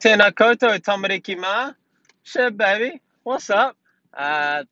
Tēnā 0.00 0.30
koutou, 0.32 0.78
tamariki 0.80 1.34
mā. 1.36 1.74
Shit, 2.22 2.56
baby. 2.56 3.02
What's 3.22 3.50
up? 3.50 3.76
Uh, 4.14 4.64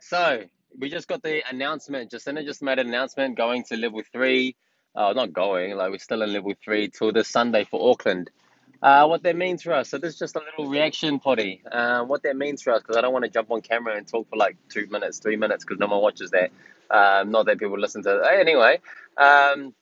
so, 0.00 0.44
we 0.78 0.88
just 0.88 1.08
got 1.08 1.22
the 1.22 1.42
announcement. 1.50 2.10
Jacinda 2.10 2.42
just 2.42 2.62
made 2.62 2.78
an 2.78 2.88
announcement 2.88 3.36
going 3.36 3.64
to 3.64 3.76
level 3.76 4.00
three. 4.10 4.56
Oh, 4.94 5.12
not 5.12 5.34
going, 5.34 5.76
like 5.76 5.90
we're 5.90 5.98
still 5.98 6.22
in 6.22 6.32
level 6.32 6.54
three 6.64 6.88
till 6.88 7.12
this 7.12 7.28
Sunday 7.28 7.64
for 7.64 7.90
Auckland. 7.90 8.30
Uh, 8.80 9.06
what 9.06 9.22
that 9.24 9.36
means 9.36 9.62
for 9.62 9.74
us. 9.74 9.90
So, 9.90 9.98
this 9.98 10.14
is 10.14 10.18
just 10.18 10.36
a 10.36 10.40
little 10.40 10.70
reaction 10.72 11.20
potty. 11.20 11.62
Uh, 11.70 12.04
what 12.04 12.22
that 12.22 12.38
means 12.38 12.62
for 12.62 12.72
us, 12.72 12.80
because 12.80 12.96
I 12.96 13.02
don't 13.02 13.12
want 13.12 13.26
to 13.26 13.30
jump 13.30 13.50
on 13.50 13.60
camera 13.60 13.94
and 13.94 14.08
talk 14.08 14.26
for 14.30 14.36
like 14.36 14.56
two 14.70 14.86
minutes, 14.86 15.18
three 15.18 15.36
minutes, 15.36 15.66
because 15.66 15.78
no 15.78 15.86
one 15.86 16.00
watches 16.00 16.30
that. 16.30 16.50
Um, 16.90 17.30
not 17.30 17.44
that 17.44 17.58
people 17.58 17.78
listen 17.78 18.02
to 18.04 18.22
it. 18.22 18.40
Anyway, 18.40 18.80
um, 19.18 19.74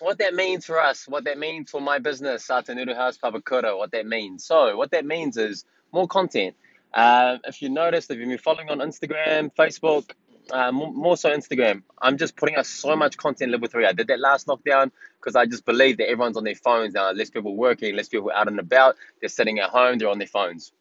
what 0.00 0.18
that 0.18 0.34
means 0.34 0.66
for 0.66 0.80
us, 0.80 1.06
what 1.08 1.24
that 1.24 1.38
means 1.38 1.70
for 1.70 1.80
my 1.80 1.98
business, 1.98 2.46
Satanuru 2.46 2.94
House 2.94 3.18
Papakura, 3.18 3.76
what 3.76 3.92
that 3.92 4.06
means. 4.06 4.44
So, 4.44 4.76
what 4.76 4.90
that 4.92 5.04
means 5.04 5.36
is 5.36 5.64
more 5.92 6.06
content. 6.06 6.54
Uh, 6.92 7.38
if 7.44 7.60
you 7.62 7.68
noticed, 7.68 8.10
if 8.10 8.18
you've 8.18 8.28
been 8.28 8.38
following 8.38 8.70
on 8.70 8.78
Instagram, 8.78 9.50
Facebook, 9.54 10.10
uh, 10.50 10.72
more, 10.72 11.16
so 11.16 11.30
Instagram, 11.30 11.82
I'm 12.00 12.16
just 12.16 12.36
putting 12.36 12.56
out 12.56 12.66
so 12.66 12.96
much 12.96 13.16
content 13.16 13.52
level 13.52 13.68
three. 13.68 13.86
I 13.86 13.92
did 13.92 14.06
that 14.06 14.20
last 14.20 14.46
lockdown 14.46 14.90
because 15.20 15.36
I 15.36 15.44
just 15.44 15.66
believe 15.66 15.98
that 15.98 16.08
everyone's 16.08 16.36
on 16.36 16.44
their 16.44 16.54
phones 16.54 16.94
now. 16.94 17.10
Less 17.10 17.30
people 17.30 17.54
working, 17.54 17.94
less 17.94 18.08
people 18.08 18.30
out 18.34 18.48
and 18.48 18.58
about. 18.58 18.96
They're 19.20 19.28
sitting 19.28 19.58
at 19.58 19.70
home, 19.70 19.98
they're 19.98 20.08
on 20.08 20.18
their 20.18 20.26
phones. 20.26 20.72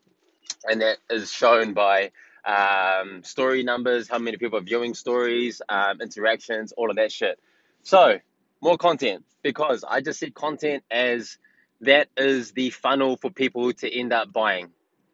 And 0.64 0.82
that 0.82 0.98
is 1.10 1.32
shown 1.32 1.74
by 1.74 2.12
um, 2.46 3.24
story 3.24 3.64
numbers, 3.64 4.08
how 4.08 4.20
many 4.20 4.38
people 4.38 4.60
are 4.60 4.64
viewing 4.64 4.94
stories, 4.94 5.62
um, 5.68 6.02
interactions, 6.02 6.72
all 6.72 6.90
of 6.90 6.96
that 6.96 7.12
shit. 7.12 7.38
So, 7.84 8.20
more 8.62 8.78
content 8.78 9.24
because 9.44 9.84
I 9.88 10.02
just 10.02 10.20
see 10.20 10.32
content 10.32 10.84
as 10.92 11.38
that 11.82 12.10
is 12.18 12.52
the 12.52 12.70
funnel 12.72 13.18
for 13.18 13.30
people 13.30 13.72
to 13.74 14.00
end 14.00 14.14
up 14.14 14.34
buying, 14.34 14.70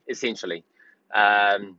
essentially. 0.07 0.63
Um, 1.13 1.77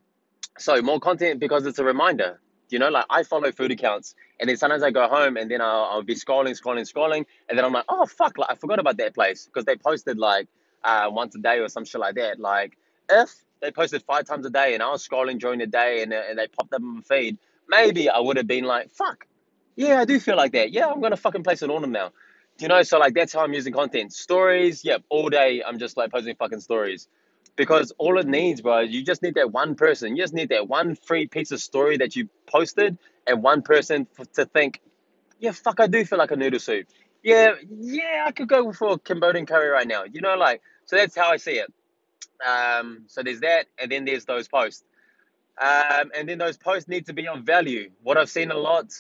so 0.59 0.81
more 0.83 1.01
content 1.01 1.41
because 1.41 1.67
it's 1.67 1.79
a 1.79 1.85
reminder. 1.85 2.41
You 2.71 2.79
know, 2.79 2.89
like 2.89 3.05
I 3.09 3.23
follow 3.23 3.53
food 3.53 3.71
accounts, 3.71 4.15
and 4.41 4.49
then 4.49 4.57
sometimes 4.57 4.83
I 4.83 4.91
go 4.91 5.07
home 5.09 5.37
and 5.37 5.51
then 5.51 5.61
I'll, 5.61 5.85
I'll 5.85 6.03
be 6.03 6.15
scrolling, 6.15 6.59
scrolling, 6.61 6.91
scrolling, 6.91 7.25
and 7.49 7.57
then 7.57 7.65
I'm 7.65 7.73
like, 7.73 7.85
oh 7.89 8.07
fuck, 8.07 8.37
like 8.37 8.51
I 8.51 8.55
forgot 8.57 8.79
about 8.79 8.97
that 8.97 9.15
place 9.15 9.47
because 9.47 9.65
they 9.65 9.77
posted 9.77 10.19
like 10.19 10.49
uh, 10.83 11.09
once 11.11 11.35
a 11.35 11.39
day 11.39 11.59
or 11.61 11.69
some 11.69 11.85
shit 11.85 12.01
like 12.01 12.17
that. 12.17 12.41
Like 12.41 12.77
if 13.09 13.33
they 13.61 13.71
posted 13.71 14.03
five 14.03 14.25
times 14.25 14.45
a 14.47 14.51
day 14.51 14.75
and 14.75 14.83
I 14.83 14.91
was 14.91 15.07
scrolling 15.07 15.39
during 15.39 15.61
the 15.61 15.67
day 15.67 16.03
and, 16.03 16.13
and 16.13 16.39
they 16.39 16.49
popped 16.49 16.73
up 16.73 16.81
in 16.81 16.97
my 16.97 17.01
feed, 17.03 17.39
maybe 17.69 18.09
I 18.09 18.19
would 18.19 18.37
have 18.37 18.47
been 18.47 18.65
like, 18.65 18.91
fuck, 18.91 19.27
yeah, 19.77 20.01
I 20.01 20.05
do 20.05 20.19
feel 20.21 20.37
like 20.37 20.53
that. 20.53 20.73
Yeah, 20.73 20.87
I'm 20.87 21.01
gonna 21.01 21.17
fucking 21.17 21.43
place 21.43 21.63
an 21.63 21.71
order 21.71 21.87
now. 21.87 22.13
You 22.59 22.69
know, 22.69 22.83
so 22.83 22.99
like 22.99 23.15
that's 23.15 23.33
how 23.33 23.41
I'm 23.41 23.53
using 23.53 23.73
content. 23.73 24.13
Stories, 24.13 24.85
yep, 24.85 25.03
all 25.09 25.29
day 25.29 25.63
I'm 25.67 25.79
just 25.79 25.97
like 25.97 26.13
posting 26.13 26.37
fucking 26.37 26.61
stories. 26.61 27.09
Because 27.57 27.93
all 27.99 28.19
it 28.19 28.27
needs, 28.27 28.61
bro, 28.61 28.81
you 28.81 29.05
just 29.05 29.23
need 29.23 29.35
that 29.35 29.53
one 29.53 29.77
person. 29.77 30.17
You 30.17 30.23
just 30.23 30.35
need 30.35 30.49
that 30.49 30.69
one 30.69 30.97
free 30.97 31.29
piece 31.29 31.53
of 31.53 31.61
story 31.61 31.97
that 31.99 32.17
you 32.17 32.29
posted 32.47 32.99
and 33.29 33.43
one 33.45 33.63
person 33.63 34.09
f- 34.19 34.33
to 34.33 34.45
think, 34.45 34.81
yeah, 35.39 35.53
fuck, 35.53 35.79
I 35.79 35.87
do 35.87 36.05
feel 36.05 36.19
like 36.19 36.33
a 36.33 36.37
noodle 36.37 36.59
soup. 36.59 36.89
Yeah, 37.23 37.53
yeah, 37.71 38.25
I 38.27 38.33
could 38.33 38.49
go 38.49 38.73
for 38.73 38.99
Cambodian 38.99 39.47
curry 39.47 39.69
right 39.69 39.87
now. 39.87 40.03
You 40.05 40.21
know, 40.21 40.35
like, 40.35 40.63
so 40.85 40.97
that's 40.97 41.17
how 41.17 41.31
I 41.31 41.37
see 41.37 41.61
it. 41.61 41.73
Um, 42.45 43.05
so 43.07 43.23
there's 43.23 43.41
that, 43.41 43.67
and 43.79 43.91
then 43.91 44.05
there's 44.05 44.25
those 44.25 44.49
posts. 44.49 44.85
Um, 45.61 46.11
and 46.17 46.29
then 46.29 46.39
those 46.39 46.57
posts 46.57 46.89
need 46.89 47.07
to 47.07 47.13
be 47.13 47.29
of 47.29 47.45
value. 47.45 47.91
What 48.03 48.17
I've 48.17 48.29
seen 48.29 48.51
a 48.51 48.57
lot 48.57 48.93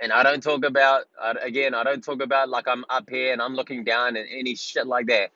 and 0.00 0.12
I 0.12 0.22
don't 0.22 0.42
talk 0.42 0.64
about 0.64 1.04
again. 1.42 1.74
I 1.74 1.84
don't 1.84 2.02
talk 2.02 2.22
about 2.22 2.48
like 2.48 2.68
I'm 2.68 2.84
up 2.88 3.08
here 3.08 3.32
and 3.32 3.40
I'm 3.40 3.54
looking 3.54 3.84
down 3.84 4.16
and 4.16 4.28
any 4.30 4.54
shit 4.54 4.86
like 4.86 5.06
that. 5.06 5.30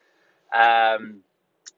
Um, 0.53 1.21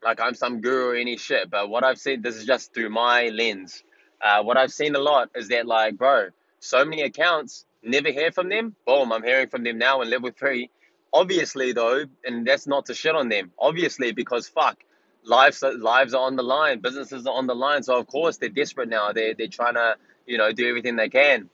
like 0.03 0.19
I'm 0.19 0.33
some 0.33 0.61
guru 0.61 0.91
or 0.91 0.95
any 0.95 1.17
shit. 1.17 1.49
But 1.49 1.69
what 1.69 1.83
I've 1.83 1.97
seen, 1.97 2.21
this 2.21 2.35
is 2.35 2.45
just 2.45 2.73
through 2.73 2.89
my 2.89 3.29
lens. 3.29 3.83
Uh, 4.21 4.43
what 4.43 4.57
I've 4.57 4.71
seen 4.71 4.95
a 4.95 4.99
lot 4.99 5.29
is 5.35 5.47
that 5.49 5.65
like, 5.65 5.97
bro, 5.97 6.27
so 6.59 6.85
many 6.85 7.01
accounts 7.01 7.65
never 7.83 8.09
hear 8.11 8.31
from 8.31 8.49
them. 8.49 8.75
Boom, 8.85 9.11
I'm 9.11 9.23
hearing 9.23 9.47
from 9.47 9.63
them 9.63 9.77
now 9.77 10.01
in 10.01 10.09
level 10.09 10.31
three. 10.37 10.69
Obviously 11.13 11.73
though, 11.73 12.05
and 12.23 12.45
that's 12.47 12.67
not 12.67 12.85
to 12.85 12.93
shit 12.93 13.15
on 13.15 13.29
them. 13.29 13.51
Obviously 13.59 14.11
because 14.11 14.47
fuck, 14.47 14.77
lives 15.23 15.63
lives 15.63 16.13
are 16.13 16.25
on 16.25 16.35
the 16.35 16.43
line, 16.43 16.79
businesses 16.79 17.25
are 17.27 17.33
on 17.33 17.47
the 17.47 17.55
line. 17.55 17.83
So 17.83 17.97
of 17.97 18.07
course 18.07 18.37
they're 18.37 18.49
desperate 18.49 18.89
now. 18.89 19.11
They 19.11 19.33
they're 19.33 19.47
trying 19.47 19.73
to 19.73 19.95
you 20.25 20.37
know 20.37 20.51
do 20.51 20.67
everything 20.69 20.95
they 20.95 21.09
can. 21.09 21.49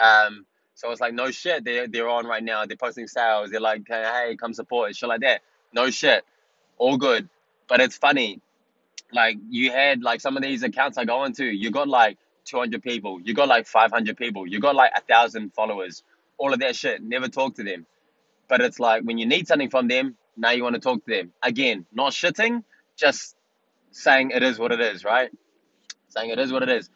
Um, 0.00 0.46
so 0.74 0.90
it's 0.90 1.00
like, 1.00 1.14
no 1.14 1.30
shit, 1.30 1.64
they're, 1.64 1.86
they're 1.86 2.08
on 2.08 2.26
right 2.26 2.42
now. 2.42 2.64
They're 2.66 2.76
posting 2.76 3.06
sales. 3.06 3.50
They're 3.50 3.60
like, 3.60 3.82
hey, 3.86 4.36
come 4.38 4.52
support 4.52 4.90
it, 4.90 4.96
shit 4.96 5.08
like 5.08 5.20
that. 5.20 5.42
No 5.72 5.90
shit. 5.90 6.24
All 6.78 6.96
good. 6.96 7.28
But 7.68 7.80
it's 7.80 7.96
funny. 7.96 8.40
Like, 9.12 9.36
you 9.50 9.70
had, 9.70 10.02
like, 10.02 10.20
some 10.20 10.36
of 10.36 10.42
these 10.42 10.62
accounts 10.62 10.98
I 10.98 11.04
go 11.04 11.24
into, 11.24 11.44
you 11.44 11.70
got, 11.70 11.88
like, 11.88 12.18
200 12.46 12.82
people. 12.82 13.20
You 13.20 13.34
got, 13.34 13.48
like, 13.48 13.66
500 13.66 14.16
people. 14.16 14.46
You 14.46 14.58
got, 14.58 14.74
like, 14.74 14.90
a 14.92 15.02
1,000 15.06 15.52
followers. 15.54 16.02
All 16.38 16.52
of 16.52 16.60
that 16.60 16.74
shit. 16.74 17.02
Never 17.02 17.28
talk 17.28 17.56
to 17.56 17.62
them. 17.62 17.86
But 18.48 18.62
it's 18.62 18.80
like, 18.80 19.02
when 19.04 19.18
you 19.18 19.26
need 19.26 19.46
something 19.46 19.70
from 19.70 19.88
them, 19.88 20.16
now 20.36 20.50
you 20.50 20.62
want 20.62 20.74
to 20.74 20.80
talk 20.80 21.04
to 21.04 21.14
them. 21.14 21.32
Again, 21.42 21.86
not 21.92 22.12
shitting, 22.12 22.64
just 22.96 23.36
saying 23.90 24.30
it 24.30 24.42
is 24.42 24.58
what 24.58 24.72
it 24.72 24.80
is, 24.80 25.04
right? 25.04 25.30
Saying 26.08 26.30
it 26.30 26.38
is 26.38 26.52
what 26.52 26.62
it 26.62 26.70
is 26.70 26.90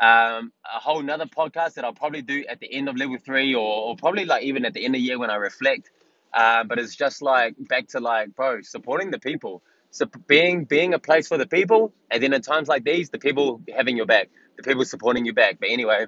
um, 0.00 0.52
a 0.64 0.78
whole 0.78 1.02
nother 1.02 1.26
podcast 1.26 1.74
that 1.74 1.84
I'll 1.84 1.94
probably 1.94 2.22
do 2.22 2.44
at 2.48 2.60
the 2.60 2.72
end 2.72 2.88
of 2.88 2.96
level 2.96 3.16
three 3.18 3.54
or, 3.54 3.88
or 3.88 3.96
probably 3.96 4.24
like 4.24 4.42
even 4.42 4.64
at 4.64 4.74
the 4.74 4.84
end 4.84 4.94
of 4.94 5.00
the 5.00 5.04
year 5.04 5.18
when 5.18 5.30
I 5.30 5.36
reflect. 5.36 5.90
Uh, 6.34 6.64
but 6.64 6.78
it's 6.78 6.94
just 6.94 7.22
like 7.22 7.54
back 7.68 7.88
to 7.88 8.00
like, 8.00 8.34
bro, 8.34 8.60
supporting 8.60 9.10
the 9.10 9.18
people. 9.18 9.62
So 9.90 10.06
being 10.26 10.64
being 10.64 10.92
a 10.92 10.98
place 10.98 11.28
for 11.28 11.38
the 11.38 11.46
people, 11.46 11.94
and 12.10 12.22
then 12.22 12.34
at 12.34 12.42
times 12.44 12.68
like 12.68 12.84
these, 12.84 13.08
the 13.08 13.18
people 13.18 13.62
having 13.74 13.96
your 13.96 14.04
back, 14.04 14.28
the 14.56 14.62
people 14.62 14.84
supporting 14.84 15.24
you 15.24 15.32
back. 15.32 15.58
But 15.58 15.70
anyway, 15.70 16.06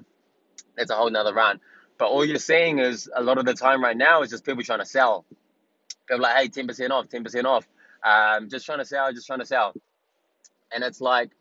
that's 0.77 0.91
a 0.91 0.95
whole 0.95 1.09
nother 1.09 1.33
run. 1.33 1.59
But 1.97 2.09
all 2.09 2.23
you're 2.23 2.37
seeing 2.37 2.77
is 2.77 3.09
a 3.15 3.23
lot 3.23 3.39
of 3.39 3.45
the 3.45 3.55
time 3.55 3.83
right 3.83 3.97
now 3.97 4.21
is 4.21 4.29
just 4.29 4.45
people 4.45 4.63
trying 4.63 4.79
to 4.79 4.85
sell. 4.85 5.25
People 6.07 6.21
like, 6.21 6.35
hey, 6.35 6.47
ten 6.49 6.67
percent 6.67 6.91
off, 6.91 7.09
ten 7.09 7.23
percent 7.23 7.47
off. 7.47 7.67
Um, 8.03 8.49
just 8.49 8.65
trying 8.65 8.79
to 8.79 8.85
sell, 8.85 9.11
just 9.11 9.25
trying 9.25 9.39
to 9.39 9.45
sell. 9.45 9.73
And 10.71 10.83
it's 10.83 11.01
like, 11.01 11.31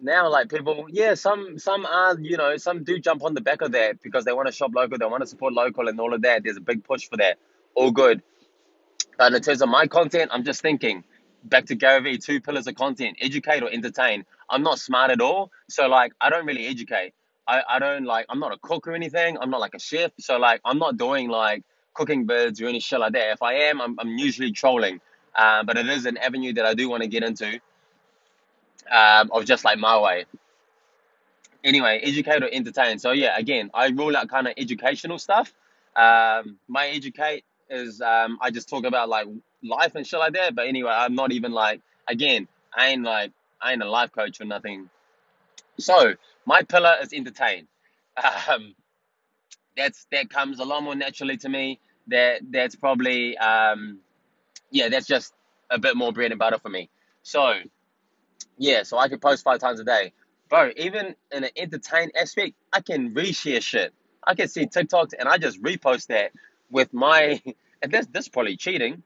now 0.00 0.28
like 0.30 0.48
people 0.48 0.86
yeah 0.90 1.14
some 1.14 1.58
some 1.58 1.84
are 1.86 2.18
you 2.20 2.36
know 2.36 2.56
some 2.56 2.84
do 2.84 2.98
jump 2.98 3.24
on 3.24 3.34
the 3.34 3.40
back 3.40 3.62
of 3.62 3.72
that 3.72 4.00
because 4.02 4.24
they 4.24 4.32
want 4.32 4.46
to 4.46 4.52
shop 4.52 4.70
local 4.74 4.98
they 4.98 5.06
want 5.06 5.22
to 5.22 5.26
support 5.26 5.52
local 5.52 5.88
and 5.88 6.00
all 6.00 6.14
of 6.14 6.22
that. 6.22 6.44
There's 6.44 6.56
a 6.56 6.60
big 6.60 6.84
push 6.84 7.08
for 7.08 7.16
that. 7.16 7.38
All 7.74 7.90
good. 7.90 8.22
But 9.18 9.34
in 9.34 9.42
terms 9.42 9.62
of 9.62 9.68
my 9.68 9.86
content 9.86 10.30
i'm 10.32 10.44
just 10.44 10.62
thinking 10.62 11.04
back 11.44 11.66
to 11.66 11.74
gary 11.74 12.00
vee 12.02 12.18
two 12.18 12.40
pillars 12.40 12.66
of 12.66 12.76
content 12.76 13.18
educate 13.20 13.62
or 13.62 13.70
entertain. 13.70 14.24
I'm 14.50 14.62
not 14.62 14.78
smart 14.78 15.10
at 15.10 15.20
all. 15.20 15.50
So 15.68 15.88
like 15.88 16.12
i 16.20 16.30
don't 16.30 16.46
really 16.46 16.66
educate. 16.66 17.12
I, 17.48 17.62
I 17.68 17.78
don't 17.80 18.04
like 18.04 18.26
i'm 18.28 18.40
not 18.40 18.52
a 18.52 18.58
cook 18.62 18.86
or 18.88 18.92
anything. 18.94 19.38
I'm 19.40 19.50
not 19.50 19.60
like 19.60 19.74
a 19.74 19.80
chef. 19.80 20.12
So 20.20 20.38
like 20.38 20.60
i'm 20.64 20.78
not 20.78 20.96
doing 20.96 21.28
like 21.28 21.64
cooking 21.94 22.26
birds 22.26 22.60
or 22.60 22.68
any 22.68 22.80
shit 22.80 23.00
like 23.00 23.14
that. 23.14 23.32
If 23.32 23.42
i 23.42 23.54
am 23.54 23.80
i'm, 23.80 23.96
I'm 23.98 24.18
usually 24.18 24.52
trolling. 24.52 25.00
Uh, 25.34 25.62
but 25.62 25.78
it 25.78 25.88
is 25.88 26.06
an 26.06 26.16
avenue 26.18 26.52
that 26.54 26.66
i 26.66 26.74
do 26.74 26.88
want 26.88 27.02
to 27.02 27.08
get 27.08 27.22
into 27.24 27.60
um, 28.90 29.30
of 29.32 29.44
just 29.44 29.64
like 29.64 29.78
my 29.78 29.98
way. 29.98 30.24
Anyway, 31.64 32.00
educate 32.02 32.42
or 32.42 32.48
entertain. 32.50 32.98
So 32.98 33.12
yeah, 33.12 33.36
again, 33.36 33.70
I 33.74 33.88
rule 33.88 34.16
out 34.16 34.28
kind 34.28 34.46
of 34.46 34.54
educational 34.56 35.18
stuff. 35.18 35.52
Um, 35.96 36.58
my 36.68 36.88
educate 36.88 37.44
is 37.68 38.00
um, 38.00 38.38
I 38.40 38.50
just 38.50 38.68
talk 38.68 38.84
about 38.84 39.08
like 39.08 39.26
life 39.62 39.94
and 39.94 40.06
shit 40.06 40.20
like 40.20 40.34
that. 40.34 40.54
But 40.54 40.68
anyway, 40.68 40.92
I'm 40.92 41.14
not 41.14 41.32
even 41.32 41.52
like 41.52 41.80
again, 42.06 42.48
I 42.76 42.88
ain't 42.88 43.02
like 43.02 43.32
I 43.60 43.72
ain't 43.72 43.82
a 43.82 43.90
life 43.90 44.12
coach 44.12 44.40
or 44.40 44.44
nothing. 44.44 44.88
So 45.78 46.14
my 46.46 46.62
pillar 46.62 46.96
is 47.02 47.12
entertain. 47.12 47.66
Um, 48.48 48.74
that's 49.76 50.06
that 50.10 50.28
comes 50.28 50.58
a 50.58 50.64
lot 50.64 50.82
more 50.82 50.94
naturally 50.94 51.36
to 51.38 51.48
me. 51.48 51.78
That 52.08 52.40
that's 52.50 52.74
probably 52.74 53.38
um, 53.38 54.00
yeah, 54.70 54.88
that's 54.88 55.06
just 55.06 55.32
a 55.70 55.78
bit 55.78 55.96
more 55.96 56.12
bread 56.12 56.32
and 56.32 56.38
butter 56.38 56.58
for 56.58 56.68
me. 56.68 56.90
So 57.22 57.54
yeah, 58.58 58.82
so 58.82 58.98
I 58.98 59.08
can 59.08 59.18
post 59.18 59.44
five 59.44 59.60
times 59.60 59.80
a 59.80 59.84
day. 59.84 60.12
Bro, 60.48 60.72
even 60.76 61.14
in 61.32 61.44
an 61.44 61.50
entertain 61.56 62.10
aspect, 62.20 62.54
I 62.72 62.80
can 62.80 63.14
reshare 63.14 63.62
shit. 63.62 63.92
I 64.26 64.34
can 64.34 64.48
see 64.48 64.66
TikToks 64.66 65.14
and 65.18 65.28
I 65.28 65.38
just 65.38 65.62
repost 65.62 66.08
that 66.08 66.32
with 66.70 66.92
my 66.92 67.42
and 67.82 67.92
this 67.92 68.06
this 68.06 68.24
is 68.24 68.28
probably 68.28 68.56
cheating. 68.56 69.02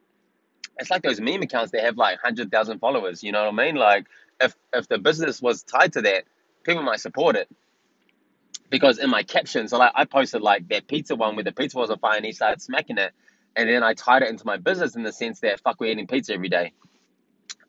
It's 0.79 0.90
like 0.90 1.02
those 1.02 1.20
meme 1.20 1.43
accounts 1.43 1.73
that 1.73 1.82
have 1.84 1.96
like 1.96 2.19
hundred 2.19 2.50
thousand 2.50 2.79
followers, 2.79 3.23
you 3.23 3.32
know 3.32 3.44
what 3.44 3.61
I 3.61 3.64
mean? 3.64 3.76
Like 3.76 4.06
if 4.40 4.56
if 4.73 4.88
the 4.88 4.99
business 4.99 5.43
was 5.43 5.62
tied 5.62 5.93
to 5.94 6.02
that, 6.02 6.25
people 6.64 6.82
might 6.82 7.00
support 7.00 7.37
it. 7.37 7.49
Because 8.70 8.99
in 8.99 9.11
my 9.11 9.23
caption, 9.23 9.69
so 9.69 9.79
like 9.79 9.93
I 9.94 10.06
posted 10.06 10.40
like 10.40 10.69
that 10.69 10.88
pizza 10.88 11.14
one 11.14 11.34
where 11.37 11.44
the 11.44 11.52
pizza 11.52 11.76
wasn't 11.76 12.00
fine 12.00 12.19
and 12.19 12.26
he 12.26 12.32
started 12.32 12.62
smacking 12.62 12.99
it. 12.99 13.12
And 13.55 13.69
then 13.69 13.82
I 13.82 13.93
tied 13.93 14.23
it 14.23 14.31
into 14.31 14.46
my 14.46 14.56
business 14.56 14.96
in 14.96 15.02
the 15.02 15.12
sense 15.12 15.40
that 15.40 15.61
fuck 15.61 15.79
we're 15.79 15.93
eating 15.93 16.06
pizza 16.06 16.32
every 16.32 16.49
day. 16.49 16.73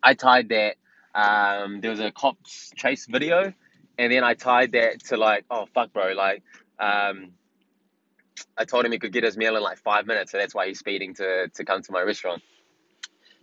I 0.01 0.13
tied 0.13 0.49
that 0.49 0.75
um, 1.15 1.81
there 1.81 1.91
was 1.91 1.99
a 1.99 2.11
cops 2.11 2.71
chase 2.75 3.05
video, 3.05 3.53
and 3.97 4.11
then 4.11 4.23
I 4.23 4.33
tied 4.33 4.71
that 4.73 5.03
to 5.05 5.17
like, 5.17 5.45
oh 5.49 5.67
fuck, 5.73 5.93
bro, 5.93 6.13
like, 6.13 6.43
um, 6.79 7.31
I 8.57 8.65
told 8.65 8.85
him 8.85 8.91
he 8.91 8.99
could 8.99 9.13
get 9.13 9.23
his 9.23 9.37
meal 9.37 9.55
in 9.55 9.63
like 9.63 9.77
five 9.77 10.05
minutes, 10.05 10.31
so 10.31 10.37
that's 10.37 10.55
why 10.55 10.67
he's 10.67 10.79
speeding 10.79 11.13
to 11.15 11.49
to 11.49 11.63
come 11.63 11.81
to 11.81 11.91
my 11.91 12.01
restaurant. 12.01 12.41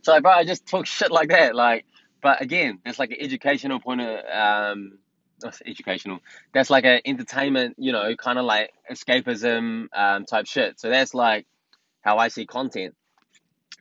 So 0.03 0.13
like, 0.13 0.23
bro, 0.23 0.33
I 0.33 0.45
just 0.45 0.67
talk 0.67 0.87
shit 0.87 1.11
like 1.11 1.29
that. 1.29 1.55
Like, 1.55 1.85
but 2.23 2.41
again, 2.41 2.81
it's 2.85 2.99
like 2.99 3.11
an 3.11 3.19
educational 3.21 3.81
point 3.81 4.01
of 4.01 4.25
um, 4.33 4.99
that's 5.41 5.63
educational. 5.65 6.21
That's 6.53 6.71
like 6.71 6.85
an 6.85 7.01
entertainment, 7.05 7.77
you 7.79 7.93
know, 7.93 8.15
kind 8.17 8.39
of 8.39 8.45
like 8.45 8.73
escapism 8.91 9.87
um 9.95 10.25
type 10.25 10.47
shit. 10.47 10.79
So 10.81 10.91
that's 10.91 11.15
like 11.15 11.47
how 12.01 12.19
I 12.19 12.29
see 12.29 12.47
content, 12.47 12.95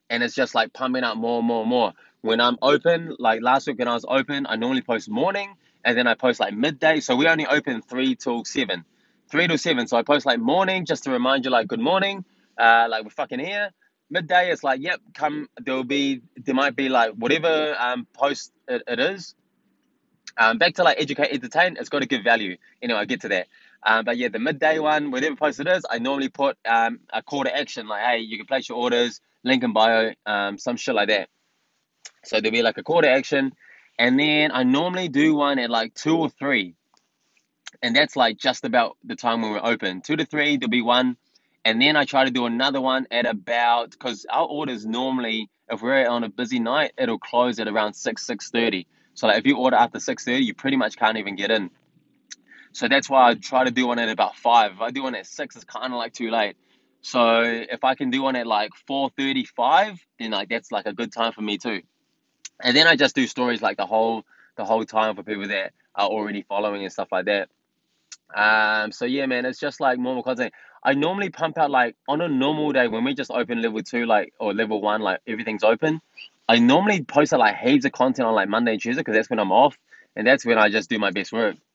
and 0.10 0.24
it's 0.24 0.36
just 0.36 0.56
like 0.56 0.74
pumping 0.74 1.04
out 1.04 1.18
more, 1.18 1.40
and 1.40 1.48
more, 1.48 1.62
and 1.62 1.70
more. 1.70 1.94
When 2.22 2.42
I'm 2.42 2.58
open, 2.62 3.16
like 3.20 3.42
last 3.42 3.68
week 3.68 3.80
when 3.80 3.88
I 3.88 3.94
was 3.94 4.06
open, 4.08 4.46
I 4.50 4.56
normally 4.56 4.82
post 4.82 5.10
morning, 5.10 5.54
and 5.86 5.98
then 5.98 6.08
I 6.08 6.16
post 6.16 6.40
like 6.40 6.54
midday. 6.54 7.00
So 7.00 7.16
we 7.16 7.28
only 7.28 7.48
open 7.48 7.82
three 7.82 8.16
till 8.16 8.44
seven, 8.46 8.86
three 9.32 9.48
to 9.48 9.58
seven. 9.58 9.88
So 9.88 9.98
I 9.98 10.04
post 10.04 10.26
like 10.26 10.40
morning 10.40 10.86
just 10.86 11.06
to 11.06 11.12
remind 11.12 11.46
you, 11.46 11.52
like 11.52 11.68
good 11.68 11.80
morning, 11.80 12.26
uh, 12.58 12.88
like 12.90 13.04
we're 13.04 13.12
fucking 13.12 13.40
here. 13.40 13.72
Midday 14.10 14.52
it's 14.52 14.64
like, 14.64 14.82
yep, 14.82 15.00
come. 15.14 15.48
There'll 15.64 15.84
be 15.84 16.22
there 16.36 16.56
might 16.56 16.76
be 16.76 16.90
like 16.90 17.12
whatever 17.14 17.76
um 17.80 18.08
post 18.14 18.52
it, 18.68 18.84
it 18.88 19.00
is. 19.00 19.36
Um, 20.38 20.58
back 20.58 20.76
to 20.76 20.84
like 20.84 21.00
educate, 21.00 21.32
entertain. 21.32 21.78
It's 21.80 21.90
got 21.90 22.00
to 22.02 22.08
give 22.08 22.24
value. 22.24 22.58
Anyway, 22.82 23.00
I 23.00 23.06
get 23.06 23.22
to 23.22 23.30
that. 23.30 23.48
Um, 23.84 24.06
but 24.06 24.18
yeah, 24.18 24.30
the 24.30 24.40
midday 24.40 24.80
one, 24.80 25.12
whatever 25.12 25.36
post 25.36 25.60
it 25.60 25.68
is, 25.68 25.86
I 25.90 26.00
normally 26.00 26.30
put 26.30 26.58
um 26.66 27.00
a 27.14 27.22
call 27.22 27.44
to 27.44 27.56
action 27.56 27.88
like, 27.88 28.04
hey, 28.04 28.20
you 28.20 28.38
can 28.38 28.46
place 28.46 28.68
your 28.68 28.78
orders, 28.78 29.22
link 29.44 29.64
in 29.64 29.74
bio, 29.74 30.14
um, 30.26 30.58
some 30.58 30.78
shit 30.78 30.96
like 30.96 31.10
that. 31.10 31.30
So 32.26 32.42
there'll 32.42 32.52
be 32.52 32.62
like 32.62 32.78
a 32.78 32.84
call 32.84 33.02
to 33.02 33.10
action, 33.10 33.54
and 33.98 34.20
then 34.20 34.52
I 34.52 34.64
normally 34.64 35.08
do 35.08 35.36
one 35.36 35.60
at 35.60 35.70
like 35.70 35.94
two 35.94 36.18
or 36.18 36.30
three, 36.30 36.76
and 37.82 37.96
that's 37.96 38.16
like 38.16 38.38
just 38.38 38.66
about 38.66 38.98
the 39.04 39.16
time 39.16 39.42
when 39.42 39.52
we're 39.52 39.64
open. 39.64 40.02
Two 40.02 40.18
to 40.18 40.26
three, 40.26 40.58
there'll 40.58 40.70
be 40.70 40.82
one, 40.82 41.18
and 41.64 41.82
then 41.82 41.96
I 41.96 42.06
try 42.06 42.26
to 42.26 42.32
do 42.32 42.46
another 42.46 42.82
one 42.82 43.08
at 43.12 43.26
about 43.26 43.92
because 43.92 44.26
our 44.30 44.46
orders 44.46 44.86
normally, 44.86 45.50
if 45.70 45.82
we're 45.82 46.08
on 46.08 46.24
a 46.24 46.30
busy 46.30 46.60
night, 46.60 46.92
it'll 46.98 47.20
close 47.20 47.60
at 47.60 47.68
around 47.68 47.94
six 47.94 48.26
six 48.26 48.50
thirty. 48.52 48.88
So 49.14 49.28
like 49.28 49.40
if 49.40 49.46
you 49.46 49.58
order 49.58 49.78
after 49.78 50.00
six 50.00 50.26
thirty, 50.26 50.44
you 50.44 50.54
pretty 50.54 50.78
much 50.78 50.98
can't 50.98 51.18
even 51.18 51.36
get 51.36 51.52
in. 51.52 51.70
So 52.72 52.88
that's 52.88 53.10
why 53.10 53.30
I 53.30 53.34
try 53.34 53.64
to 53.64 53.72
do 53.72 53.88
one 53.88 54.00
at 54.00 54.10
about 54.10 54.36
five. 54.36 54.74
If 54.74 54.82
I 54.82 54.92
do 54.92 55.04
one 55.04 55.16
at 55.16 55.26
six, 55.26 55.56
it's 55.56 55.66
kind 55.66 55.94
of 55.94 55.98
like 55.98 56.14
too 56.14 56.30
late. 56.30 56.56
So 57.02 57.42
if 57.44 57.84
I 57.84 57.96
can 57.96 58.10
do 58.10 58.22
one 58.22 58.36
at 58.36 58.48
like 58.48 58.72
four 58.88 59.10
thirty-five, 59.18 60.00
then 60.20 60.32
like 60.32 60.50
that's 60.50 60.72
like 60.72 60.86
a 60.86 60.94
good 60.94 61.14
time 61.14 61.32
for 61.32 61.42
me 61.42 61.58
too. 61.58 61.82
And 62.62 62.76
then 62.76 62.88
I 62.88 62.96
just 62.96 63.16
do 63.16 63.26
stories 63.26 63.62
like 63.62 63.78
the 63.78 63.86
whole 63.86 64.26
the 64.58 64.66
whole 64.66 64.84
time 64.86 65.16
for 65.16 65.24
people 65.24 65.48
that 65.48 65.72
are 65.96 66.08
already 66.08 66.42
following 66.42 66.84
and 66.84 66.92
stuff 66.92 67.10
like 67.12 67.26
that. 67.26 67.50
Um, 68.36 68.92
so 68.92 69.06
yeah, 69.06 69.26
man, 69.26 69.46
it's 69.46 69.60
just 69.60 69.80
like 69.80 69.98
normal 69.98 70.24
content. 70.24 70.54
I 70.84 70.94
normally 70.94 71.30
pump 71.30 71.58
out 71.58 71.72
like 71.72 71.96
on 72.08 72.22
a 72.22 72.28
normal 72.28 72.72
day 72.72 72.88
when 72.88 73.04
we 73.04 73.14
just 73.14 73.32
open 73.32 73.62
level 73.62 73.82
two, 73.82 74.06
like 74.06 74.34
or 74.40 74.54
level 74.54 74.82
one, 74.82 75.02
like 75.02 75.22
everything's 75.26 75.64
open. 75.64 76.02
I 76.48 76.60
normally 76.60 77.04
post 77.04 77.34
out 77.34 77.40
like 77.40 77.58
heaps 77.58 77.86
of 77.86 77.92
content 77.92 78.28
on 78.28 78.36
like 78.36 78.50
Monday 78.50 78.74
and 78.74 78.82
Tuesday 78.82 79.02
because 79.02 79.16
that's 79.16 79.30
when 79.30 79.40
I'm 79.40 79.52
off, 79.52 79.78
and 80.16 80.28
that's 80.28 80.46
when 80.46 80.58
I 80.58 80.70
just 80.70 80.90
do 80.90 81.00
my 81.00 81.12
best 81.12 81.32
work. 81.32 81.56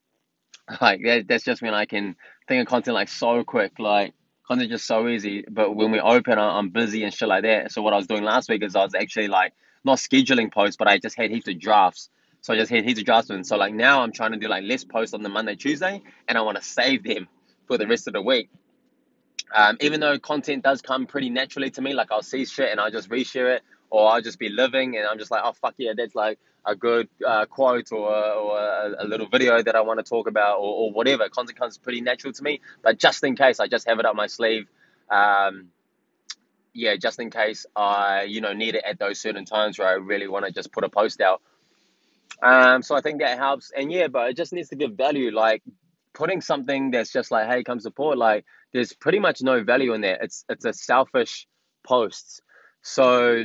Like 0.80 1.02
that, 1.04 1.28
that's 1.28 1.44
just 1.44 1.60
when 1.60 1.74
I 1.74 1.84
can 1.84 2.16
think 2.48 2.62
of 2.62 2.68
content 2.68 2.94
like 2.94 3.08
so 3.08 3.44
quick, 3.44 3.78
like 3.78 4.14
content 4.46 4.70
just 4.70 4.86
so 4.86 5.08
easy. 5.08 5.44
But 5.48 5.74
when 5.74 5.90
we 5.90 6.00
open, 6.00 6.38
I'm 6.38 6.70
busy 6.70 7.04
and 7.04 7.12
shit 7.12 7.28
like 7.28 7.42
that. 7.42 7.72
So 7.72 7.82
what 7.82 7.92
I 7.92 7.96
was 7.96 8.06
doing 8.06 8.24
last 8.24 8.48
week 8.48 8.62
is 8.62 8.76
I 8.76 8.84
was 8.84 8.94
actually 8.94 9.28
like 9.28 9.52
not 9.84 9.98
scheduling 9.98 10.52
posts, 10.52 10.76
but 10.76 10.88
I 10.88 10.98
just 10.98 11.16
had 11.16 11.30
heaps 11.30 11.48
of 11.48 11.58
drafts. 11.58 12.10
So 12.40 12.52
I 12.52 12.56
just 12.56 12.70
had 12.70 12.84
heaps 12.84 13.00
of 13.00 13.06
drafts. 13.06 13.30
And 13.30 13.46
so 13.46 13.56
like 13.56 13.74
now 13.74 14.02
I'm 14.02 14.12
trying 14.12 14.32
to 14.32 14.38
do 14.38 14.48
like 14.48 14.64
less 14.64 14.84
posts 14.84 15.14
on 15.14 15.22
the 15.22 15.28
Monday, 15.28 15.56
Tuesday, 15.56 16.02
and 16.28 16.38
I 16.38 16.42
want 16.42 16.56
to 16.58 16.62
save 16.62 17.02
them 17.04 17.28
for 17.66 17.78
the 17.78 17.86
rest 17.86 18.06
of 18.06 18.12
the 18.12 18.22
week. 18.22 18.50
Um, 19.54 19.76
even 19.80 20.00
though 20.00 20.18
content 20.18 20.64
does 20.64 20.82
come 20.82 21.06
pretty 21.06 21.30
naturally 21.30 21.70
to 21.70 21.82
me, 21.82 21.94
like 21.94 22.10
I'll 22.10 22.22
see 22.22 22.44
shit 22.44 22.70
and 22.70 22.80
I'll 22.80 22.90
just 22.90 23.08
reshare 23.08 23.56
it, 23.56 23.62
or 23.94 24.10
I'll 24.10 24.20
just 24.20 24.40
be 24.40 24.48
living 24.48 24.96
and 24.96 25.06
I'm 25.06 25.18
just 25.18 25.30
like, 25.30 25.42
oh 25.44 25.52
fuck 25.52 25.74
yeah, 25.78 25.92
that's 25.96 26.16
like 26.16 26.40
a 26.66 26.74
good 26.74 27.08
uh, 27.24 27.46
quote 27.46 27.92
or, 27.92 28.10
or 28.10 28.58
a, 28.58 29.04
a 29.04 29.06
little 29.06 29.28
video 29.28 29.62
that 29.62 29.76
I 29.76 29.82
want 29.82 30.00
to 30.00 30.02
talk 30.02 30.26
about 30.26 30.58
or, 30.58 30.86
or 30.86 30.90
whatever. 30.90 31.28
Content 31.28 31.56
comes 31.56 31.78
pretty 31.78 32.00
natural 32.00 32.32
to 32.32 32.42
me, 32.42 32.60
but 32.82 32.98
just 32.98 33.22
in 33.22 33.36
case, 33.36 33.60
I 33.60 33.68
just 33.68 33.86
have 33.88 34.00
it 34.00 34.04
up 34.04 34.16
my 34.16 34.26
sleeve. 34.26 34.66
Um, 35.10 35.68
yeah, 36.72 36.96
just 36.96 37.20
in 37.20 37.30
case 37.30 37.66
I, 37.76 38.22
you 38.22 38.40
know, 38.40 38.52
need 38.52 38.74
it 38.74 38.82
at 38.84 38.98
those 38.98 39.20
certain 39.20 39.44
times 39.44 39.78
where 39.78 39.86
I 39.86 39.92
really 39.92 40.26
want 40.26 40.44
to 40.44 40.50
just 40.50 40.72
put 40.72 40.82
a 40.82 40.88
post 40.88 41.20
out. 41.20 41.40
Um, 42.42 42.82
so 42.82 42.96
I 42.96 43.00
think 43.00 43.20
that 43.20 43.38
helps. 43.38 43.70
And 43.76 43.92
yeah, 43.92 44.08
but 44.08 44.30
it 44.30 44.36
just 44.36 44.52
needs 44.52 44.70
to 44.70 44.76
give 44.76 44.94
value. 44.94 45.30
Like 45.30 45.62
putting 46.14 46.40
something 46.40 46.90
that's 46.90 47.12
just 47.12 47.30
like, 47.30 47.46
hey, 47.46 47.62
come 47.62 47.78
support. 47.78 48.18
Like 48.18 48.44
there's 48.72 48.92
pretty 48.92 49.20
much 49.20 49.40
no 49.40 49.62
value 49.62 49.92
in 49.94 50.00
there. 50.00 50.18
It's 50.20 50.44
it's 50.48 50.64
a 50.64 50.72
selfish 50.72 51.46
post. 51.86 52.42
So 52.82 53.44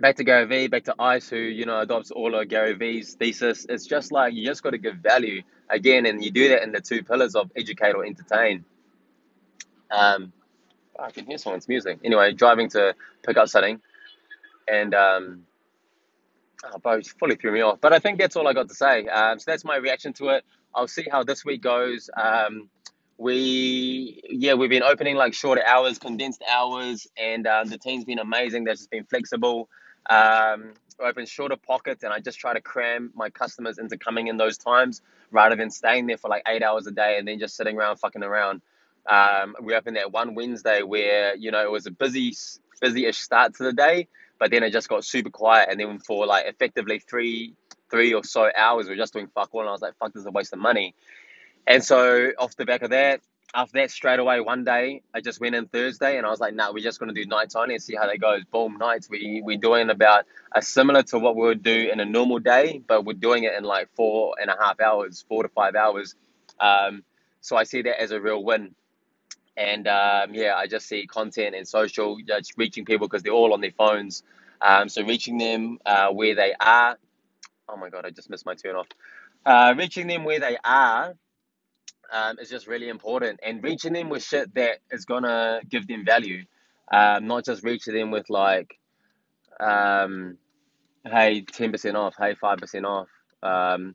back 0.00 0.16
to 0.16 0.24
Gary 0.24 0.44
Vee, 0.46 0.68
back 0.68 0.84
to 0.84 0.94
Ice, 0.98 1.28
who 1.28 1.36
you 1.36 1.64
know 1.66 1.80
adopts 1.80 2.10
all 2.10 2.34
of 2.34 2.48
Gary 2.48 2.74
Vee's 2.74 3.14
thesis. 3.14 3.66
It's 3.68 3.86
just 3.86 4.12
like 4.12 4.34
you 4.34 4.44
just 4.44 4.62
got 4.62 4.70
to 4.70 4.78
give 4.78 4.96
value 4.96 5.42
again, 5.70 6.06
and 6.06 6.22
you 6.24 6.30
do 6.30 6.48
that 6.50 6.62
in 6.62 6.72
the 6.72 6.80
two 6.80 7.02
pillars 7.02 7.34
of 7.34 7.50
educate 7.56 7.94
or 7.94 8.04
entertain. 8.04 8.64
Um, 9.90 10.32
I 10.98 11.10
can 11.10 11.26
hear 11.26 11.38
someone's 11.38 11.68
music. 11.68 11.98
Anyway, 12.04 12.32
driving 12.32 12.68
to 12.70 12.94
pick 13.24 13.36
up 13.36 13.48
something, 13.48 13.80
and 14.68 14.94
um, 14.94 15.42
oh, 16.64 16.78
bro, 16.78 17.00
fully 17.18 17.36
threw 17.36 17.52
me 17.52 17.60
off. 17.60 17.80
But 17.80 17.92
I 17.92 17.98
think 17.98 18.18
that's 18.18 18.36
all 18.36 18.48
I 18.48 18.52
got 18.52 18.68
to 18.68 18.74
say. 18.74 19.06
Um, 19.06 19.38
so 19.38 19.50
that's 19.50 19.64
my 19.64 19.76
reaction 19.76 20.12
to 20.14 20.28
it. 20.30 20.44
I'll 20.74 20.88
see 20.88 21.06
how 21.10 21.24
this 21.24 21.44
week 21.44 21.62
goes. 21.62 22.10
Um, 22.16 22.68
we, 23.18 24.20
yeah, 24.28 24.52
we've 24.52 24.68
been 24.68 24.82
opening 24.82 25.16
like 25.16 25.32
shorter 25.32 25.64
hours, 25.66 25.98
condensed 25.98 26.44
hours, 26.46 27.06
and 27.16 27.46
um, 27.46 27.68
the 27.68 27.78
team's 27.78 28.04
been 28.04 28.18
amazing. 28.18 28.64
They've 28.64 28.76
just 28.76 28.90
been 28.90 29.04
flexible. 29.04 29.70
Um, 30.08 30.74
open 31.00 31.26
shorter 31.26 31.56
pockets, 31.56 32.04
and 32.04 32.12
I 32.12 32.20
just 32.20 32.38
try 32.38 32.54
to 32.54 32.60
cram 32.60 33.10
my 33.14 33.30
customers 33.30 33.78
into 33.78 33.98
coming 33.98 34.28
in 34.28 34.36
those 34.36 34.56
times 34.58 35.02
rather 35.30 35.56
than 35.56 35.70
staying 35.70 36.06
there 36.06 36.16
for 36.16 36.28
like 36.28 36.42
eight 36.46 36.62
hours 36.62 36.86
a 36.86 36.90
day 36.90 37.16
and 37.18 37.26
then 37.26 37.38
just 37.38 37.56
sitting 37.56 37.76
around 37.76 37.96
fucking 37.96 38.22
around. 38.22 38.62
Um, 39.06 39.54
we 39.60 39.74
opened 39.74 39.96
that 39.96 40.12
one 40.12 40.34
Wednesday 40.34 40.82
where 40.82 41.36
you 41.36 41.50
know 41.50 41.62
it 41.62 41.70
was 41.70 41.86
a 41.86 41.90
busy, 41.90 42.34
busy-ish 42.80 43.18
start 43.18 43.54
to 43.56 43.64
the 43.64 43.72
day, 43.72 44.08
but 44.38 44.50
then 44.50 44.62
it 44.62 44.72
just 44.72 44.88
got 44.88 45.04
super 45.04 45.30
quiet, 45.30 45.68
and 45.70 45.78
then 45.78 45.98
for 45.98 46.26
like 46.26 46.46
effectively 46.46 46.98
three, 46.98 47.54
three 47.90 48.14
or 48.14 48.24
so 48.24 48.50
hours, 48.56 48.86
we 48.86 48.94
are 48.94 48.96
just 48.96 49.12
doing 49.12 49.28
fuck 49.28 49.50
all, 49.52 49.60
and 49.60 49.68
I 49.68 49.72
was 49.72 49.82
like, 49.82 49.96
fuck, 49.98 50.12
this 50.12 50.22
is 50.22 50.26
a 50.26 50.30
waste 50.30 50.52
of 50.52 50.58
money. 50.58 50.94
And 51.66 51.82
so 51.82 52.30
off 52.38 52.56
the 52.56 52.64
back 52.64 52.82
of 52.82 52.90
that, 52.90 53.20
after 53.54 53.78
that, 53.80 53.90
straight 53.90 54.18
away 54.18 54.40
one 54.40 54.64
day, 54.64 55.02
I 55.14 55.20
just 55.20 55.40
went 55.40 55.54
in 55.54 55.66
Thursday, 55.66 56.18
and 56.18 56.26
I 56.26 56.30
was 56.30 56.40
like, 56.40 56.54
nah, 56.54 56.72
we're 56.72 56.82
just 56.82 57.00
gonna 57.00 57.12
do 57.12 57.24
nights 57.26 57.56
only 57.56 57.74
and 57.74 57.82
see 57.82 57.94
how 57.94 58.06
that 58.06 58.18
goes. 58.20 58.44
Boom, 58.44 58.76
nights. 58.78 59.08
We 59.08 59.40
we're 59.44 59.58
doing 59.58 59.90
about 59.90 60.24
a 60.52 60.62
similar 60.62 61.02
to 61.04 61.18
what 61.18 61.36
we 61.36 61.42
would 61.42 61.62
do 61.62 61.90
in 61.92 62.00
a 62.00 62.04
normal 62.04 62.38
day, 62.38 62.82
but 62.86 63.04
we're 63.04 63.14
doing 63.14 63.44
it 63.44 63.54
in 63.54 63.64
like 63.64 63.88
four 63.94 64.34
and 64.40 64.50
a 64.50 64.56
half 64.60 64.80
hours, 64.80 65.24
four 65.28 65.42
to 65.42 65.48
five 65.48 65.74
hours. 65.74 66.14
Um, 66.60 67.04
so 67.40 67.56
I 67.56 67.64
see 67.64 67.82
that 67.82 68.00
as 68.00 68.10
a 68.10 68.20
real 68.20 68.42
win. 68.42 68.74
And 69.56 69.88
um, 69.88 70.34
yeah, 70.34 70.54
I 70.56 70.66
just 70.66 70.86
see 70.86 71.06
content 71.06 71.54
and 71.54 71.66
social 71.66 72.18
just 72.26 72.54
reaching 72.58 72.84
people 72.84 73.08
because 73.08 73.22
they're 73.22 73.32
all 73.32 73.54
on 73.54 73.60
their 73.60 73.72
phones. 73.72 74.22
Um, 74.60 74.88
so 74.88 75.02
reaching 75.02 75.38
them 75.38 75.78
uh, 75.86 76.08
where 76.08 76.34
they 76.34 76.54
are. 76.60 76.98
Oh 77.68 77.76
my 77.76 77.88
god, 77.88 78.04
I 78.04 78.10
just 78.10 78.28
missed 78.28 78.44
my 78.44 78.54
turn 78.54 78.76
off. 78.76 78.86
Uh, 79.46 79.74
reaching 79.76 80.08
them 80.08 80.24
where 80.24 80.40
they 80.40 80.58
are 80.64 81.14
um, 82.12 82.38
is 82.38 82.50
just 82.50 82.66
really 82.66 82.88
important, 82.88 83.40
and 83.42 83.62
reaching 83.62 83.92
them 83.92 84.08
with 84.08 84.22
shit 84.22 84.54
that 84.54 84.78
is 84.90 85.04
gonna 85.04 85.60
give 85.68 85.86
them 85.86 86.04
value. 86.04 86.44
Um, 86.92 87.26
not 87.26 87.44
just 87.44 87.64
reaching 87.64 87.94
them 87.94 88.10
with 88.10 88.30
like, 88.30 88.78
um, 89.60 90.38
hey, 91.04 91.42
ten 91.42 91.72
percent 91.72 91.96
off, 91.96 92.14
hey, 92.18 92.34
five 92.34 92.58
percent 92.58 92.86
off. 92.86 93.08
Um, 93.42 93.94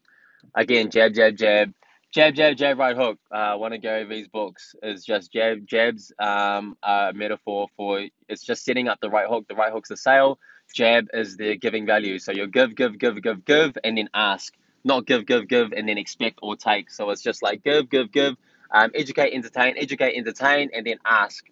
again, 0.56 0.90
jab, 0.90 1.14
jab, 1.14 1.36
jab 1.38 1.74
Jab, 2.14 2.36
jab, 2.36 2.58
jab, 2.58 2.78
right 2.78 2.98
hook. 2.98 3.20
Uh, 3.32 3.56
one 3.56 3.72
of 3.72 3.82
Gary 3.82 4.04
Vee's 4.04 4.28
books 4.28 4.76
is 4.84 5.06
just 5.06 5.32
jab, 5.32 5.66
jabs. 5.66 6.12
Um, 6.20 6.76
a 6.84 7.14
metaphor 7.16 7.68
for 7.78 8.06
it's 8.28 8.44
just 8.44 8.66
setting 8.66 8.90
up 8.90 9.00
the 9.00 9.10
right 9.10 9.30
hook. 9.30 9.48
The 9.48 9.56
right 9.56 9.72
hook's 9.72 9.88
the 9.88 9.96
sale. 9.96 10.38
Jab 10.76 11.08
is 11.14 11.38
the 11.38 11.56
giving 11.56 11.86
value. 11.86 12.20
So 12.20 12.34
you 12.34 12.48
give, 12.48 12.76
give, 12.76 13.00
give, 13.00 13.22
give, 13.22 13.46
give, 13.46 13.78
and 13.86 13.98
then 13.98 14.10
ask. 14.14 14.54
Not 14.84 15.06
give, 15.06 15.26
give, 15.26 15.48
give, 15.48 15.74
and 15.74 15.88
then 15.88 15.98
expect 15.98 16.40
or 16.42 16.56
take. 16.56 16.90
So 16.90 17.10
it's 17.12 17.22
just 17.22 17.44
like 17.44 17.64
give, 17.64 17.90
give, 17.90 18.12
give. 18.12 18.36
Um, 18.74 18.92
educate, 18.96 19.34
entertain, 19.34 19.76
educate, 19.78 20.16
entertain, 20.16 20.70
and 20.74 20.86
then 20.86 20.98
ask. 21.06 21.46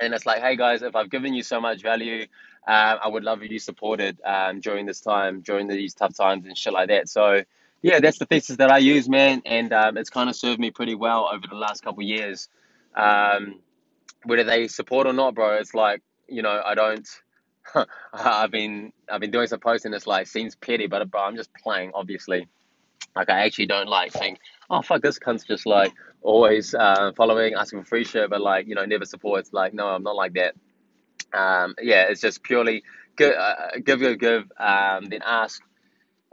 And 0.00 0.12
it's 0.14 0.26
like, 0.26 0.40
hey 0.40 0.56
guys, 0.56 0.82
if 0.82 0.96
I've 0.96 1.10
given 1.10 1.32
you 1.34 1.42
so 1.42 1.60
much 1.60 1.82
value, 1.82 2.26
uh, 2.66 2.96
I 3.02 3.08
would 3.08 3.24
love 3.24 3.42
if 3.42 3.50
you 3.50 3.58
supported 3.58 4.20
um, 4.24 4.60
during 4.60 4.86
this 4.86 5.00
time, 5.00 5.40
during 5.42 5.68
these 5.68 5.94
tough 5.94 6.16
times 6.16 6.46
and 6.46 6.56
shit 6.56 6.72
like 6.72 6.88
that. 6.88 7.08
So 7.08 7.42
yeah, 7.82 8.00
that's 8.00 8.18
the 8.18 8.26
thesis 8.26 8.56
that 8.56 8.70
I 8.70 8.78
use, 8.78 9.08
man, 9.08 9.42
and 9.46 9.72
um, 9.72 9.96
it's 9.96 10.10
kind 10.10 10.28
of 10.28 10.36
served 10.36 10.60
me 10.60 10.70
pretty 10.70 10.94
well 10.94 11.30
over 11.32 11.46
the 11.48 11.56
last 11.56 11.82
couple 11.82 12.02
years. 12.02 12.48
Um, 12.94 13.60
whether 14.24 14.44
they 14.44 14.68
support 14.68 15.06
or 15.06 15.12
not, 15.14 15.34
bro, 15.34 15.56
it's 15.56 15.74
like 15.74 16.02
you 16.28 16.42
know 16.42 16.62
I 16.64 16.74
don't. 16.74 17.08
I've 18.12 18.50
been 18.50 18.92
I've 19.10 19.20
been 19.20 19.30
doing 19.30 19.46
some 19.46 19.60
posts 19.60 19.84
and 19.84 19.94
it's 19.94 20.06
like 20.06 20.26
seems 20.26 20.54
petty, 20.54 20.86
but 20.86 21.08
bro, 21.10 21.22
I'm 21.22 21.36
just 21.36 21.50
playing, 21.54 21.92
obviously. 21.94 22.48
Like 23.16 23.28
I 23.28 23.44
actually 23.44 23.66
don't 23.66 23.88
like 23.88 24.12
think, 24.12 24.38
oh 24.68 24.82
fuck, 24.82 25.02
this 25.02 25.18
cunt's 25.18 25.44
just 25.44 25.66
like 25.66 25.92
always 26.22 26.74
uh, 26.74 27.12
following, 27.16 27.54
asking 27.54 27.80
for 27.82 27.86
free 27.86 28.04
shit, 28.04 28.30
but 28.30 28.40
like 28.40 28.66
you 28.68 28.74
know 28.74 28.84
never 28.84 29.04
supports. 29.04 29.52
Like 29.52 29.74
no, 29.74 29.88
I'm 29.88 30.02
not 30.02 30.14
like 30.14 30.34
that. 30.34 30.54
Um, 31.32 31.74
yeah, 31.80 32.04
it's 32.08 32.20
just 32.20 32.42
purely 32.42 32.82
give, 33.16 33.34
uh, 33.34 33.54
give, 33.84 34.00
give, 34.00 34.18
give, 34.18 34.52
um, 34.58 35.06
then 35.08 35.20
ask. 35.24 35.60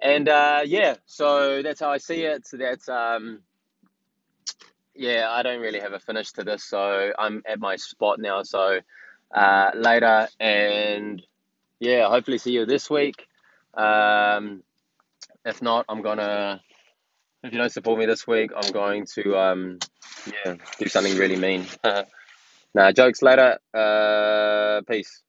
And 0.02 0.30
uh, 0.30 0.62
yeah, 0.66 0.96
so 1.06 1.62
that's 1.64 1.80
how 1.80 1.92
I 1.92 1.98
see 1.98 2.24
it. 2.24 2.48
So 2.48 2.58
that's 2.58 2.88
um, 2.88 3.42
yeah, 4.96 5.28
I 5.30 5.44
don't 5.44 5.62
really 5.62 5.80
have 5.80 5.94
a 5.94 6.00
finish 6.00 6.32
to 6.34 6.44
this, 6.44 6.64
so 6.64 7.12
I'm 7.18 7.42
at 7.48 7.60
my 7.60 7.76
spot 7.76 8.20
now. 8.20 8.44
So 8.44 8.80
uh, 9.34 9.72
later, 9.76 10.28
and 10.40 11.22
yeah, 11.80 12.08
hopefully 12.10 12.38
see 12.38 12.52
you 12.52 12.66
this 12.66 12.90
week. 12.90 13.28
Um, 13.74 14.64
if 15.46 15.62
not, 15.62 15.86
I'm 15.90 16.02
gonna. 16.02 16.62
If 17.44 17.54
you 17.54 17.60
don't 17.60 17.72
support 17.72 18.00
me 18.00 18.06
this 18.06 18.28
week, 18.28 18.52
I'm 18.56 18.72
going 18.72 19.06
to 19.16 19.38
um, 19.38 19.80
yeah 20.46 20.56
do 20.80 20.88
something 20.88 21.16
really 21.18 21.38
mean. 21.38 21.66
nah, 22.74 22.92
jokes 22.92 23.22
later. 23.22 23.60
Uh, 23.74 24.82
peace. 24.88 25.22